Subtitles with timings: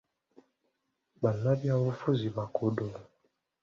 [1.21, 2.85] Bannabyabufuzi bakodo.